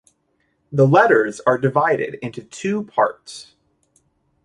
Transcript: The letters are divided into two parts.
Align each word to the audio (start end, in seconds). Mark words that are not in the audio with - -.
The 0.71 0.87
letters 0.87 1.41
are 1.41 1.59
divided 1.59 2.15
into 2.23 2.41
two 2.41 2.81
parts. 2.85 3.53